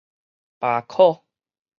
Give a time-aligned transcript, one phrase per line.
[0.59, 1.25] 罷考